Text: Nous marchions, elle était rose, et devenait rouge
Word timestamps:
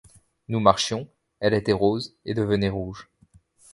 Nous 0.47 0.59
marchions, 0.59 1.07
elle 1.41 1.53
était 1.53 1.73
rose, 1.73 2.17
et 2.25 2.33
devenait 2.33 2.69
rouge 2.69 3.07